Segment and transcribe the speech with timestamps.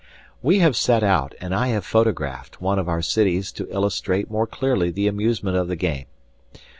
[0.41, 4.47] We have set out and I have photographed one of our cities to illustrate more
[4.47, 6.07] clearly the amusement of the game.